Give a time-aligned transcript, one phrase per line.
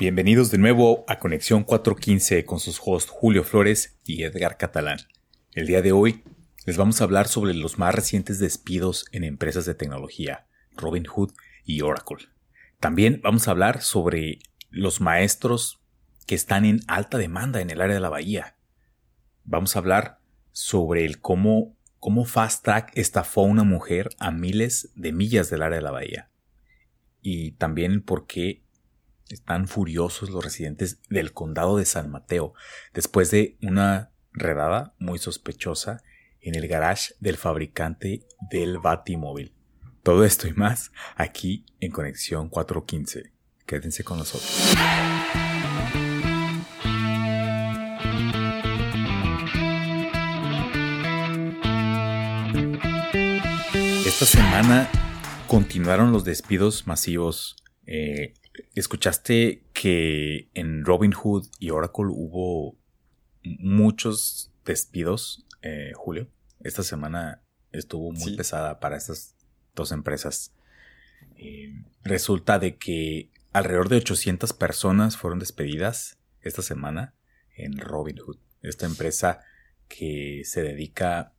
[0.00, 5.00] Bienvenidos de nuevo a Conexión 415 con sus hosts Julio Flores y Edgar Catalán.
[5.52, 6.24] El día de hoy
[6.64, 11.32] les vamos a hablar sobre los más recientes despidos en empresas de tecnología, Robinhood
[11.66, 12.28] y Oracle.
[12.78, 14.38] También vamos a hablar sobre
[14.70, 15.82] los maestros
[16.26, 18.56] que están en alta demanda en el área de la bahía.
[19.44, 20.20] Vamos a hablar
[20.50, 25.60] sobre el cómo, cómo Fast Track estafó a una mujer a miles de millas del
[25.60, 26.30] área de la bahía.
[27.20, 28.62] Y también por qué
[29.30, 32.54] están furiosos los residentes del condado de San Mateo
[32.92, 36.02] después de una redada muy sospechosa
[36.40, 39.54] en el garage del fabricante del Batimóvil.
[40.02, 43.32] Todo esto y más aquí en Conexión 415.
[43.66, 44.74] Quédense con nosotros.
[54.06, 54.90] Esta semana
[55.46, 57.56] continuaron los despidos masivos
[57.86, 58.34] eh,
[58.74, 62.76] escuchaste que en Robinhood y Oracle hubo
[63.42, 66.28] muchos despidos, eh, Julio.
[66.60, 69.36] Esta semana estuvo muy pesada para estas
[69.74, 70.54] dos empresas.
[71.36, 77.14] Eh, resulta de que alrededor de 800 personas fueron despedidas esta semana
[77.56, 79.40] en Robinhood, esta empresa
[79.88, 81.34] que se dedica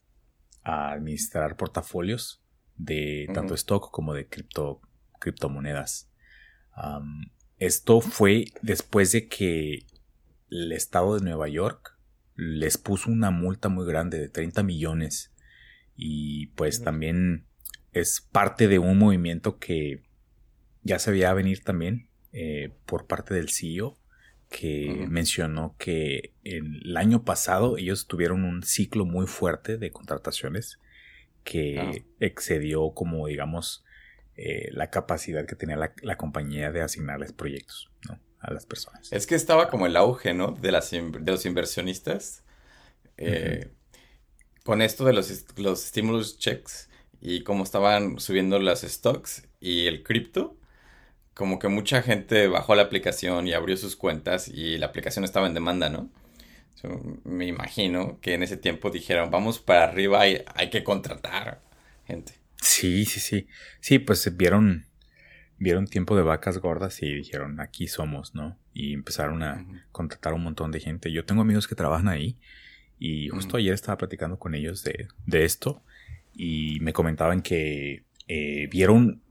[0.63, 2.43] a administrar portafolios
[2.75, 4.81] de tanto stock como de cripto,
[5.19, 6.10] criptomonedas
[7.57, 9.85] esto fue después de que
[10.49, 11.97] el estado de Nueva York
[12.35, 15.33] les puso una multa muy grande de 30 millones
[15.95, 17.45] y pues también
[17.93, 20.03] es parte de un movimiento que
[20.83, 23.97] ya se veía venir también eh, por parte del CEO
[24.49, 30.79] que mencionó que el año pasado ellos tuvieron un ciclo muy fuerte de contrataciones
[31.43, 33.85] que excedió como digamos
[34.43, 37.91] eh, la capacidad que tenía la, compañía de asignarles proyectos
[38.39, 39.13] a las personas.
[39.13, 40.53] Es que estaba como el auge, ¿no?
[40.53, 42.43] De, las, de los inversionistas.
[43.17, 43.71] Eh,
[44.63, 46.89] con esto de los, los stimulus checks
[47.21, 50.57] y como estaban subiendo las stocks y el cripto,
[51.35, 55.45] como que mucha gente bajó la aplicación y abrió sus cuentas y la aplicación estaba
[55.45, 56.09] en demanda, ¿no?
[57.25, 61.61] me imagino que en ese tiempo dijeron, vamos para arriba, y hay que contratar
[62.07, 62.40] gente.
[62.61, 63.47] Sí, sí, sí.
[63.79, 64.85] Sí, pues vieron,
[65.57, 68.57] vieron tiempo de vacas gordas y dijeron, aquí somos, ¿no?
[68.73, 71.11] Y empezaron a contratar un montón de gente.
[71.11, 72.37] Yo tengo amigos que trabajan ahí
[72.99, 75.83] y justo ayer estaba platicando con ellos de, de esto
[76.33, 79.23] y me comentaban que eh, vieron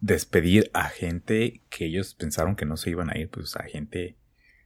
[0.00, 4.16] despedir a gente que ellos pensaron que no se iban a ir, pues a gente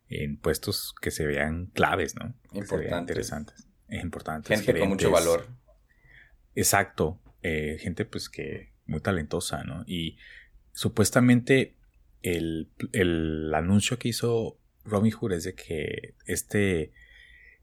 [0.08, 2.34] en puestos que se vean claves, ¿no?
[2.52, 3.00] Importantes.
[3.00, 3.68] interesantes.
[3.88, 4.60] Importantes.
[4.62, 5.48] Gente con mucho valor.
[6.54, 7.20] Exacto.
[7.48, 9.84] Eh, gente pues que muy talentosa, ¿no?
[9.86, 10.18] Y
[10.72, 11.76] supuestamente
[12.22, 12.68] el,
[13.54, 16.92] anuncio que hizo Robin Hood es de que este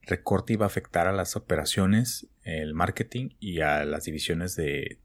[0.03, 4.99] recorte iba a afectar a las operaciones, el marketing y a las divisiones de,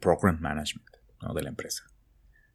[0.00, 0.88] program management
[1.22, 1.32] ¿no?
[1.32, 1.84] de la empresa.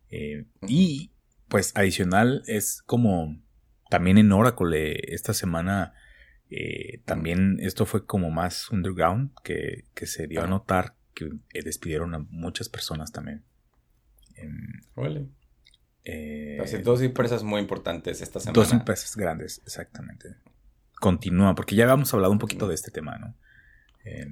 [0.09, 1.11] Eh, y
[1.47, 3.41] pues adicional es como
[3.89, 5.93] también en Oracle esta semana
[6.49, 11.63] eh, también esto fue como más underground que, que se dio a notar que eh,
[11.63, 13.43] despidieron a muchas personas también.
[14.95, 15.27] Vale.
[16.05, 18.55] Eh, dos empresas muy importantes esta semana.
[18.55, 20.35] Dos empresas grandes, exactamente.
[20.99, 23.35] Continúa, porque ya habíamos hablado un poquito de este tema, ¿no?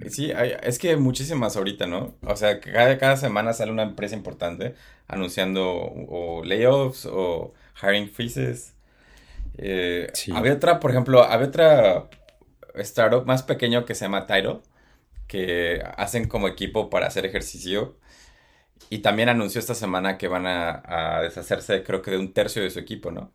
[0.10, 0.34] sí,
[0.64, 2.18] es que hay muchísimas ahorita, ¿no?
[2.24, 4.76] O sea, cada, cada semana sale una empresa importante
[5.08, 8.76] anunciando o layoffs o hiring freezes.
[9.58, 12.10] Eh, había otra, por ejemplo, había otra
[12.76, 14.62] startup más pequeño que se llama Tidal,
[15.32, 17.98] que hacen como equipo para hacer ejercicio.
[18.90, 22.70] Y también anunció esta semana que van a, deshacerse, creo que de un tercio de
[22.70, 23.32] su equipo, ¿no?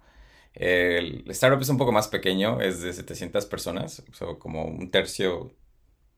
[0.52, 5.54] El startup es un poco más pequeño, es de 700 personas, o como un tercio,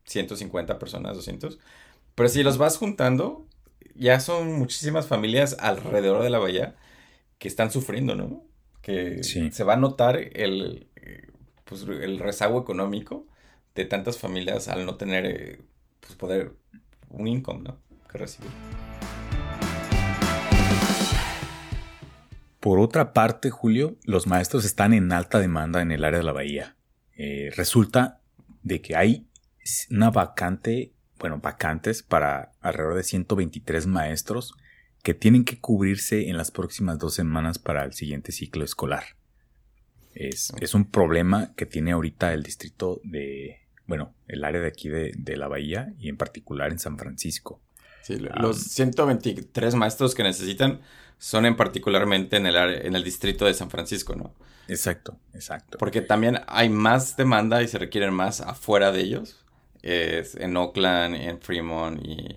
[0.06, 1.60] 150 personas, 200.
[2.16, 3.46] Pero si los vas juntando,
[3.94, 6.74] ya son muchísimas familias alrededor de la bahía
[7.38, 8.42] que están sufriendo, ¿no?
[8.82, 10.88] Que se va a notar el,
[11.64, 13.28] pues, el rezago económico
[13.76, 15.60] de tantas familias al no tener eh,
[16.00, 16.52] pues poder
[17.10, 17.80] un income, ¿no?
[18.10, 18.50] Que recibir.
[22.60, 26.32] Por otra parte, Julio, los maestros están en alta demanda en el área de la
[26.32, 26.76] bahía.
[27.16, 28.20] Eh, resulta
[28.62, 29.28] de que hay
[29.90, 34.54] una vacante, bueno, vacantes para alrededor de 123 maestros
[35.02, 39.04] que tienen que cubrirse en las próximas dos semanas para el siguiente ciclo escolar.
[40.14, 44.88] Es, es un problema que tiene ahorita el distrito de bueno, el área de aquí
[44.88, 47.60] de, la bahía y en particular en San Francisco.
[48.02, 50.80] Sí, los 123 maestros que necesitan
[51.18, 54.34] son en particularmente en el, en el distrito de San Francisco, ¿no?
[54.68, 55.78] Exacto, exacto.
[55.78, 59.42] Porque también hay más demanda y se requieren más afuera de ellos.
[59.82, 62.36] Es en Oakland, en Fremont y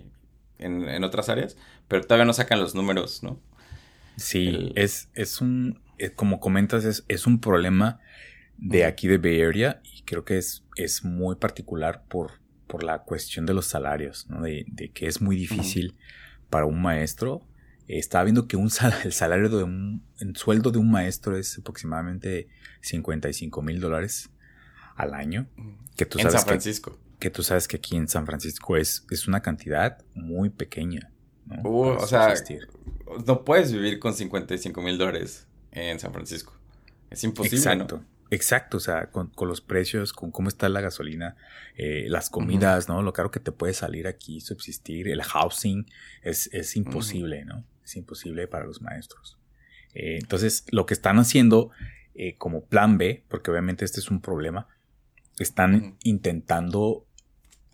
[0.58, 1.58] en, otras áreas.
[1.86, 3.38] Pero todavía no sacan los números, ¿no?
[4.16, 8.00] Sí, es, es un, eh, como comentas, es, es un problema
[8.64, 13.00] de aquí de Bay Area y creo que es, es muy particular por, por la
[13.00, 14.42] cuestión de los salarios, ¿no?
[14.42, 14.64] de,
[14.94, 15.96] que es muy difícil
[16.48, 17.42] para un maestro.
[17.88, 18.70] estaba viendo que un
[19.04, 22.48] el salario de un el sueldo de un maestro es aproximadamente
[22.82, 24.30] 55 mil dólares
[24.94, 25.48] al año.
[25.96, 26.98] Que tú sabes en San Francisco.
[27.18, 31.10] Que, tú sabes que aquí en San Francisco es, es una cantidad muy pequeña.
[31.46, 31.68] ¿no?
[31.68, 32.32] Uh, o sea,
[33.26, 36.56] no puedes vivir con 55 mil dólares en San Francisco.
[37.10, 37.58] Es imposible.
[37.58, 38.04] Exacto.
[38.32, 41.36] Exacto, o sea, con, los precios, con cómo está la gasolina,
[41.76, 43.02] eh, las comidas, ¿no?
[43.02, 45.84] Lo caro que te puede salir aquí, subsistir, el housing,
[46.22, 47.66] es, es imposible, ¿no?
[47.84, 49.38] Es imposible para los maestros.
[49.92, 51.72] Eh, entonces, lo que están haciendo
[52.14, 54.66] eh, como plan B, porque obviamente este es un problema,
[55.38, 57.06] están intentando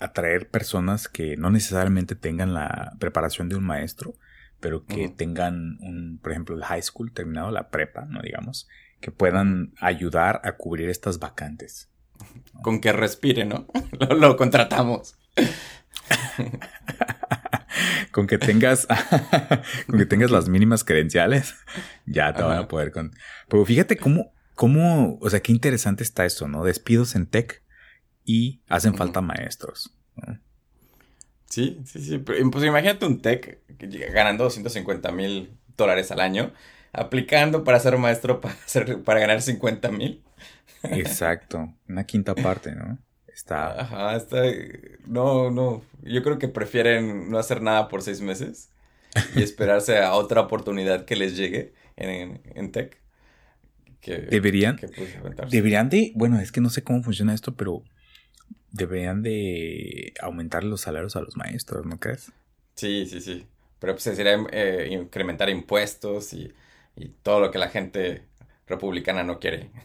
[0.00, 4.16] atraer personas que no necesariamente tengan la preparación de un maestro,
[4.58, 8.66] pero que tengan un, por ejemplo, el high school terminado, la prepa, no digamos,
[9.00, 11.90] que puedan ayudar a cubrir estas vacantes.
[12.62, 13.66] Con que respire, ¿no?
[14.16, 15.16] Lo, contratamos.
[18.12, 18.86] con que tengas
[19.86, 21.54] con que tengas las mínimas credenciales,
[22.06, 23.12] ya te van a poder con.
[23.48, 26.64] Pero fíjate cómo, cómo, o sea, qué interesante está esto, ¿no?
[26.64, 27.62] Despidos en tech
[28.24, 29.94] y hacen falta maestros.
[31.48, 32.18] Sí, sí, sí.
[32.18, 33.60] pues imagínate un tech
[34.12, 36.52] ganando 250 mil dólares al año
[36.92, 38.56] aplicando para ser maestro para,
[39.04, 40.22] para ganar 50 mil.
[40.82, 42.98] Exacto, una quinta parte, ¿no?
[43.26, 43.80] Está...
[43.80, 44.42] Ajá, está...
[45.06, 48.70] No, no, yo creo que prefieren no hacer nada por seis meses
[49.34, 53.00] y esperarse a otra oportunidad que les llegue en, en, tech.
[54.00, 54.78] Que, deberían,
[55.50, 57.82] deberían de, bueno, es que no sé cómo funciona esto, pero
[58.70, 62.32] deberían de aumentar los salarios a los maestros, ¿no crees?
[62.74, 63.46] Sí, sí, sí.
[63.78, 66.52] Pero pues sería eh, incrementar impuestos y
[66.98, 68.22] y todo lo que la gente
[68.66, 69.70] republicana no quiere.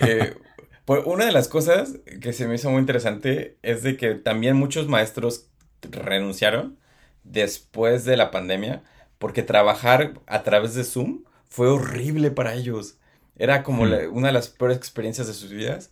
[0.00, 0.36] Eh,
[0.84, 4.56] pues una de las cosas que se me hizo muy interesante es de que también
[4.56, 5.46] muchos maestros
[5.82, 6.76] renunciaron
[7.22, 8.82] después de la pandemia
[9.18, 12.98] porque trabajar a través de Zoom fue horrible para ellos.
[13.36, 14.12] Era como hmm.
[14.12, 15.90] una de las peores experiencias de sus vidas.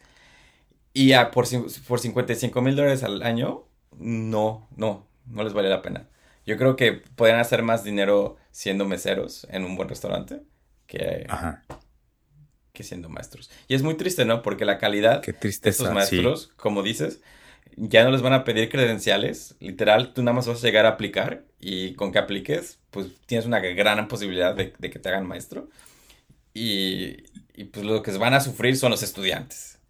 [0.93, 1.47] Y a, por,
[1.87, 3.65] por 55 mil dólares al año,
[3.99, 6.09] no, no, no les vale la pena.
[6.47, 10.41] Yo creo que pueden hacer más dinero siendo meseros en un buen restaurante
[10.87, 11.27] que,
[12.73, 13.51] que siendo maestros.
[13.67, 14.43] Y es muy triste, ¿no?
[14.43, 17.21] Porque la calidad de estos maestros, como dices,
[17.77, 19.57] ya no les van a pedir credenciales.
[19.59, 23.45] Literal, tú nada más vas a llegar a aplicar y con que apliques, pues tienes
[23.45, 25.69] una gran posibilidad de, que te hagan maestro.
[26.55, 27.25] Y,
[27.57, 29.81] y pues lo que van a sufrir son los estudiantes.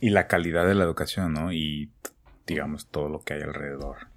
[0.00, 1.52] Y la calidad de la educación, ¿no?
[1.52, 1.90] Y
[2.46, 4.12] digamos todo lo que hay alrededor.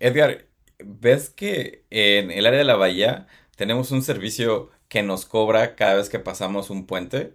[0.00, 0.46] Edgar,
[0.78, 3.26] ¿ves que en el área de la bahía
[3.56, 7.34] tenemos un servicio que nos cobra cada vez que pasamos un puente?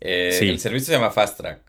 [0.00, 1.60] Eh, el servicio se llama Fast Track.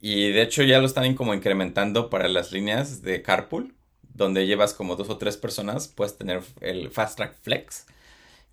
[0.00, 3.74] Y de hecho ya lo están como incrementando para las líneas de carpool,
[4.14, 7.86] donde llevas como dos o tres personas, puedes tener el Fast Track Flex.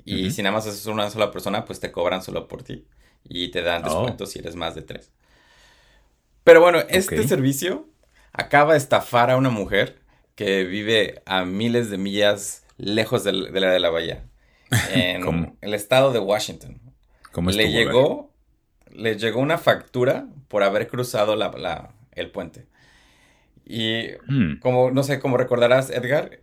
[0.03, 2.85] Y si nada más es una sola persona, pues te cobran solo por ti.
[3.27, 3.89] Y te dan oh.
[3.89, 5.11] descuentos si eres más de tres.
[6.45, 7.89] Pero bueno, este servicio
[8.31, 9.99] acaba de estafar a una mujer
[10.37, 14.23] que vive a miles de millas lejos del, área de la bahía,
[14.93, 16.79] en el estado de Washington.
[17.33, 18.31] ¿Cómo le llegó,
[18.91, 22.65] le llegó una factura por haber cruzado la, el puente.
[23.65, 24.59] Y hmm.
[24.59, 26.39] como, no sé, como recordarás, Edgar,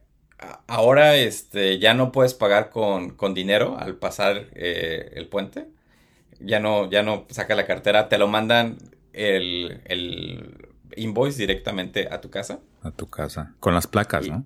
[0.67, 5.69] ahora este, ya no puedes pagar con, dinero al pasar eh, el puente.
[6.41, 8.77] Ya no, ya no saca la cartera, te lo mandan
[9.13, 10.54] el, el
[10.97, 12.61] invoice directamente a tu casa.
[12.83, 13.55] A tu casa.
[13.61, 14.45] Con las placas, ¿no?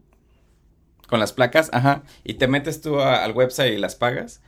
[1.09, 2.02] Con las placas, ajá.
[2.25, 4.43] Y te metes tú al website y las pagas.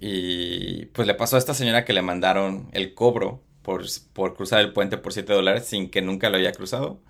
[0.00, 4.60] Y pues le pasó a esta señora que le mandaron el cobro por, por cruzar
[4.60, 7.00] el puente por 7 dólares sin que nunca lo haya cruzado.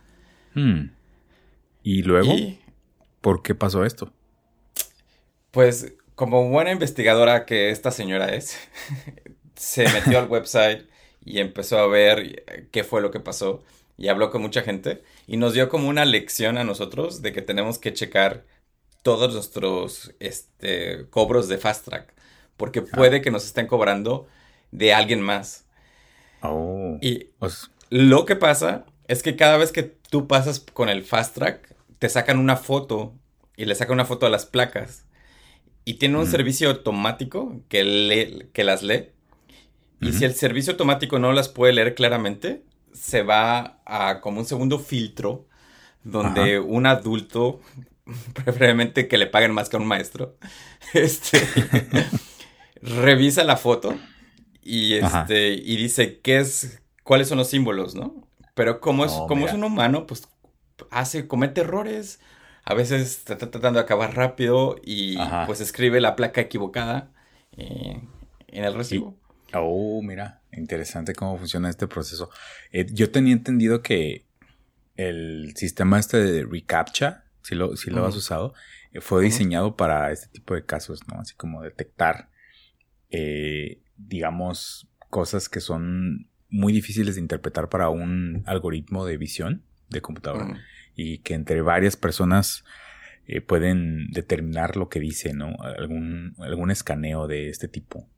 [0.54, 0.90] Hmm.
[1.82, 2.34] ¿Y luego?
[3.20, 4.12] ¿Por qué pasó esto?
[5.50, 8.58] Pues como buena investigadora que esta señora es,
[9.56, 10.86] se metió al website
[11.24, 13.62] y empezó a ver qué fue lo que pasó
[14.00, 17.42] y habló con mucha gente y nos dio como una lección a nosotros de que
[17.42, 18.44] tenemos que checar
[19.02, 22.14] todos nuestros este, cobros de Fast Track
[22.60, 22.84] porque ah.
[22.94, 24.28] puede que nos estén cobrando
[24.70, 25.64] de alguien más.
[26.42, 26.98] Oh.
[27.00, 27.30] Y
[27.88, 32.08] lo que pasa es que cada vez que tú pasas con el fast track, te
[32.08, 33.14] sacan una foto
[33.56, 35.06] y le sacan una foto a las placas.
[35.86, 39.08] Y tiene un servicio automático que, lee, que las lee.
[40.02, 44.46] Y si el servicio automático no las puede leer claramente, se va a como un
[44.46, 45.46] segundo filtro
[46.04, 47.60] donde un adulto,
[48.34, 50.36] preferiblemente que le paguen más que a un maestro,
[50.94, 51.42] este,
[52.82, 53.94] revisa la foto
[54.62, 58.26] y, este, y dice qué es, cuáles son los símbolos, ¿no?
[58.54, 60.28] Pero como es, como es un humano, pues
[60.90, 62.20] hace, comete errores.
[62.64, 65.16] A veces está tratando de acabar rápido y
[65.46, 67.10] pues escribe la placa equivocada
[67.56, 68.02] eh,
[68.48, 69.16] en el recibo.
[69.54, 72.30] Oh, mira, interesante cómo funciona este proceso.
[72.72, 74.26] Eh, yo tenía entendido que
[74.96, 78.54] el sistema este de reCAPTCHA, si lo, si lo has usado,
[78.92, 81.20] eh, fue diseñado para este tipo de casos, ¿no?
[81.20, 82.28] Así como detectar,
[83.96, 90.60] digamos, cosas que son muy difíciles de interpretar para un algoritmo de visión de computadora
[90.94, 92.64] y que entre varias personas
[93.26, 95.56] eh, pueden determinar lo que dice, ¿no?
[95.62, 98.08] Algún, algún escaneo de este tipo.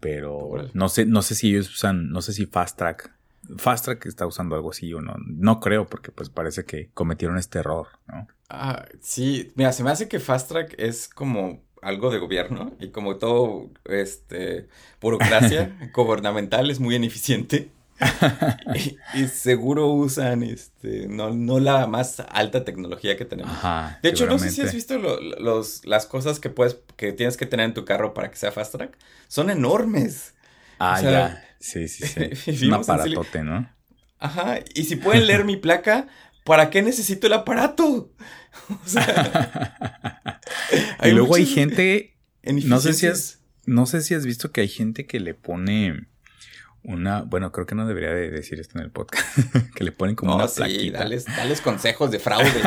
[0.00, 3.16] Pero no sé, no sé si ellos usan, no sé si Fast Track,
[3.56, 5.14] Fast Track está usando algo así o no.
[5.26, 8.26] No creo, porque pues parece que cometieron este error, ¿no?
[8.48, 12.88] Ah, sí, mira, se me hace que Fast Track es como algo de gobierno y
[12.88, 14.68] como todo, este,
[15.00, 17.70] burocracia gubernamental es muy ineficiente.
[19.14, 23.56] y, seguro usan este no, no la más alta tecnología que tenemos.
[24.02, 27.46] de hecho, no sé si has visto los, las cosas que puedes, que tienes que
[27.46, 28.98] tener en tu carro para que sea fast track.
[29.28, 30.34] Son enormes.
[30.78, 31.44] Ah, ya.
[31.58, 32.66] Sí, sí, sí.
[32.66, 33.68] un aparatote, ¿no?
[34.18, 34.60] Ajá.
[34.74, 36.08] Y si pueden leer mi placa,
[36.44, 38.12] ¿para qué necesito el aparato?
[38.68, 40.40] O sea,
[41.04, 42.16] y luego hay gente.
[42.42, 46.06] No sé si has, no sé si has visto que hay gente que le pone
[46.86, 49.26] una, bueno, creo que no debería de decir esto en el podcast,
[49.74, 51.00] que le ponen como una plaquita.
[51.00, 52.62] Dales, dales consejos de fraude.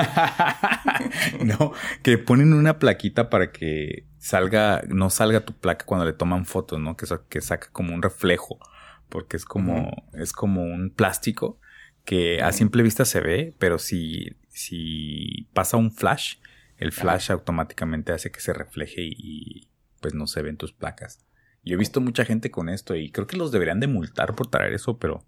[1.45, 1.71] no,
[2.03, 6.79] que ponen una plaquita para que salga, no salga tu placa cuando le toman fotos,
[6.79, 6.97] ¿no?
[6.97, 8.59] Que, que saca como un reflejo,
[9.07, 11.59] porque es como, es como un plástico
[12.03, 16.35] que a simple vista se ve, pero si, si pasa un flash,
[16.77, 19.69] el flash automáticamente hace que se refleje y
[20.01, 21.25] pues no se ven tus placas.
[21.63, 24.47] Yo he visto mucha gente con esto y creo que los deberían de multar por
[24.47, 25.25] traer eso, pero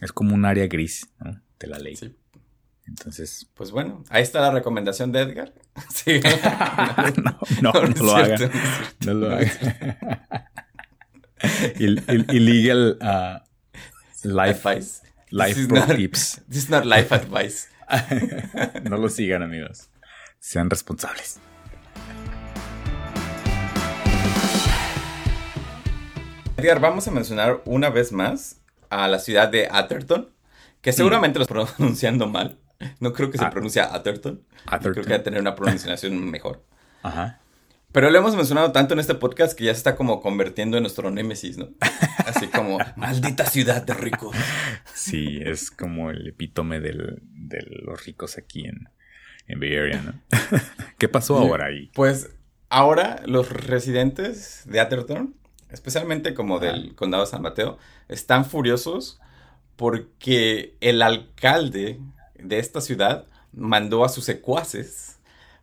[0.00, 1.08] es como un área gris
[1.58, 1.96] de la ley.
[1.96, 2.14] Sí.
[2.86, 3.48] Entonces.
[3.54, 5.54] Pues bueno, ahí está la recomendación de Edgar.
[5.94, 6.20] Sí.
[7.22, 8.50] no, no, no, lo hagan.
[9.06, 9.50] No lo hagan.
[12.28, 13.38] Illegal uh,
[14.28, 15.02] life, advice.
[15.30, 16.42] Life tips.
[16.48, 17.68] This is not life advice.
[18.84, 19.88] no lo sigan, amigos.
[20.38, 21.40] Sean responsables.
[26.62, 30.30] Edgar, vamos a mencionar una vez más a la ciudad de Atherton,
[30.80, 32.56] que seguramente lo estoy pronunciando mal.
[33.00, 33.50] No creo que se ah.
[33.50, 34.44] pronuncie Atherton.
[34.66, 34.92] Atherton.
[34.92, 36.64] Creo que debe tener una pronunciación mejor.
[37.02, 37.40] Ajá.
[37.90, 40.84] Pero lo hemos mencionado tanto en este podcast que ya se está como convirtiendo en
[40.84, 41.68] nuestro némesis, ¿no?
[42.26, 44.36] Así como, maldita ciudad de ricos.
[44.94, 48.88] Sí, es como el epítome de los ricos aquí en,
[49.48, 50.14] en Bay Area, ¿no?
[50.96, 51.90] ¿Qué pasó ahora ahí?
[51.92, 52.30] Pues
[52.68, 55.34] ahora los residentes de Atherton
[55.72, 59.20] especialmente como del condado de San Mateo, están furiosos
[59.76, 61.98] porque el alcalde
[62.38, 65.18] de esta ciudad mandó a sus secuaces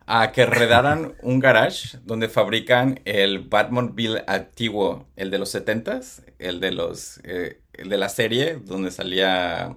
[0.06, 6.60] a que redaran un garage donde fabrican el Batmobile antiguo, el de los 70s, el
[6.60, 9.76] de los eh, el de la serie donde salía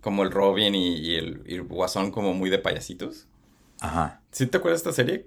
[0.00, 3.26] como el Robin y, el, Guasón como muy de payasitos.
[3.80, 4.20] Ajá.
[4.30, 5.26] ¿Sí te acuerdas de esta serie?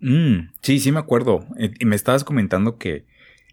[0.00, 1.44] Mm, sí, sí me acuerdo.
[1.58, 3.04] Eh, y me estabas comentando que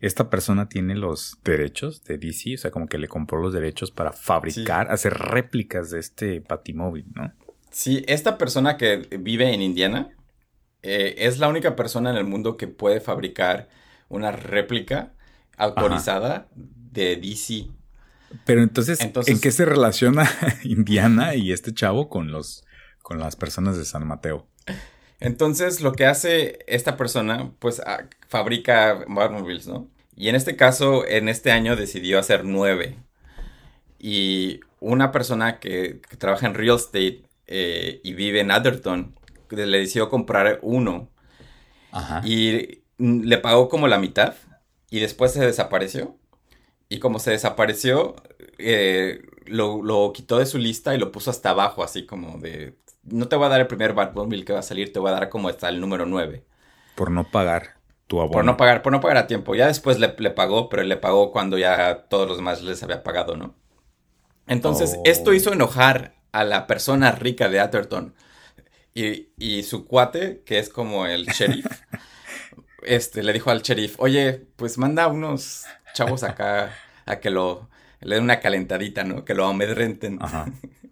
[0.01, 3.91] esta persona tiene los derechos de DC, o sea, como que le compró los derechos
[3.91, 7.33] para fabricar, hacer réplicas de este Batimóvil, ¿no?
[7.71, 10.09] Sí, esta persona que vive en Indiana
[10.81, 13.69] eh, es la única persona en el mundo que puede fabricar
[14.07, 15.13] una réplica
[15.57, 17.67] autorizada de DC.
[18.45, 20.29] Pero entonces, ¿en qué se relaciona
[20.63, 22.63] Indiana y este chavo con los
[23.01, 24.47] con las personas de San Mateo?
[25.19, 29.87] Entonces, lo que hace esta persona, pues ah, fabrica Batmobiles, ¿no?
[30.15, 32.97] Y en este caso, en este año decidió hacer nueve.
[33.99, 39.15] Y una persona que, trabaja en real estate eh, y vive en Atherton,
[39.49, 41.09] le decidió comprar uno.
[41.91, 42.21] Ajá.
[42.25, 44.35] Y le pagó como la mitad.
[44.89, 46.17] Y después se desapareció.
[46.87, 48.15] Y como se desapareció,
[48.57, 52.77] eh, lo, lo, quitó de su lista y lo puso hasta abajo, así como de
[53.05, 55.13] no te voy a dar el primer Batmobile que va a salir, te voy a
[55.13, 56.43] dar como está el número 9.
[56.95, 57.75] Por no pagar
[58.07, 58.31] tu abono.
[58.31, 59.55] Por no pagar, por no pagar a tiempo.
[59.55, 63.35] Ya después le, pagó, pero le pagó cuando ya todos los demás les había pagado,
[63.37, 63.55] ¿no?
[64.47, 68.13] Entonces, esto hizo enojar a la persona rica de Atherton.
[68.93, 71.65] Y, y su cuate, que es como el sheriff,
[72.83, 76.71] este, le dijo al sheriff, oye, pues manda unos chavos acá
[77.05, 77.69] a que lo,
[77.99, 79.25] le den una calentadita, ¿no?
[79.25, 80.19] Que lo amedrenten.
[80.21, 80.45] Ajá.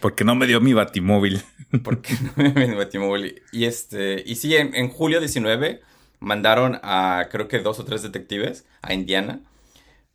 [0.00, 1.42] porque no me dio mi batimóvil.
[1.84, 3.42] porque no me dio mi batimóvil.
[3.52, 5.80] Y este, y sí, en, en, julio 19
[6.20, 9.40] mandaron a, creo que dos o tres detectives a Indiana,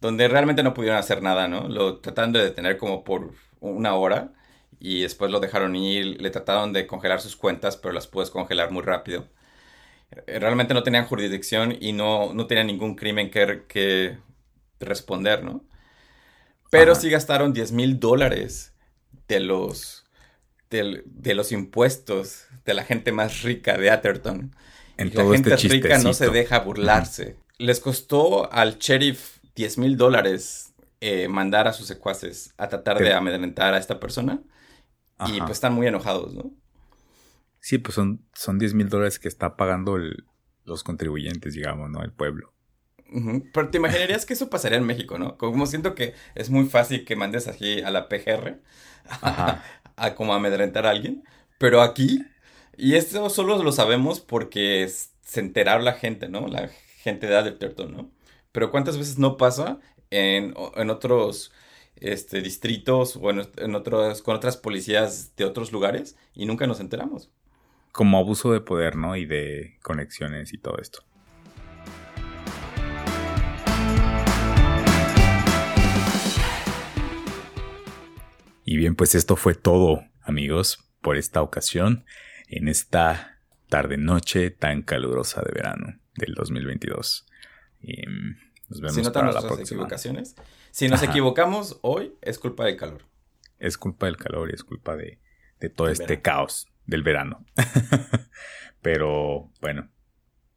[0.01, 1.67] donde realmente no pudieron hacer nada, ¿no?
[1.67, 4.33] Lo trataron de detener como por una hora
[4.79, 8.71] y después lo dejaron ir, le trataron de congelar sus cuentas, pero las puedes congelar
[8.71, 9.27] muy rápido.
[10.27, 14.17] Eh, realmente no tenían jurisdicción y no, no tenían ningún crimen que, que
[14.79, 15.63] responder, ¿no?
[16.69, 18.72] Pero sí gastaron 10 mil dólares
[19.27, 20.05] de los,
[20.69, 24.55] de, los impuestos de la gente más rica de Atherton.
[24.97, 27.37] En la gente este rica no se deja burlarse.
[27.57, 33.13] Les costó al sheriff 10 mil dólares eh, mandar a sus secuaces a tratar de
[33.13, 34.41] amedrentar a esta persona.
[35.27, 36.51] Y pues están muy enojados, ¿no?
[37.59, 39.97] Sí, pues son, son 10 mil dólares que está pagando
[40.65, 42.03] los contribuyentes, digamos, ¿no?
[42.03, 42.52] El pueblo.
[43.53, 45.37] Pero te imaginarías que eso pasaría en México, ¿no?
[45.37, 48.59] Como siento que es muy fácil que mandes así a la PGR
[49.21, 51.23] a, como amedrentar a alguien.
[51.59, 52.25] Pero aquí,
[52.75, 56.47] y esto solo lo sabemos porque se enteraron la gente, ¿no?
[56.47, 56.69] La
[57.01, 58.11] gente de Adepterton, ¿no?
[58.51, 59.79] Pero ¿cuántas veces no pasa
[60.09, 61.51] en, en otros
[61.97, 66.79] este, distritos o en, en, otros, con otras policías de otros lugares y nunca nos
[66.79, 67.29] enteramos?
[67.91, 69.15] Como abuso de poder, ¿no?
[69.15, 71.03] Y de conexiones y todo esto.
[78.65, 82.05] Y bien, pues esto fue todo, amigos, por esta ocasión,
[82.47, 87.25] en esta tarde-noche tan calurosa de verano del 2022.
[87.81, 88.37] Y mm,
[88.69, 89.63] nos vemos si para la próxima.
[89.63, 90.35] equivocaciones.
[90.71, 93.03] Si nos equivocamos hoy, es culpa del calor.
[93.59, 95.19] Es culpa del calor y es culpa de,
[95.75, 97.45] todo este caos del verano.
[98.81, 99.89] Pero bueno,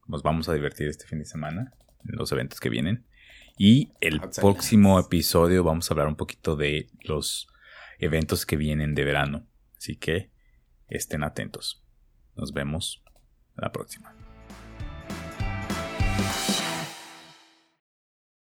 [0.07, 1.73] nos vamos a divertir este fin de semana
[2.05, 3.07] en los eventos que vienen.
[3.59, 7.49] Y el próximo episodio vamos a hablar un poquito de los
[7.99, 9.47] eventos que vienen de verano.
[9.77, 10.31] Así que
[10.89, 11.85] estén atentos.
[12.35, 13.03] Nos vemos
[13.55, 14.26] la próxima.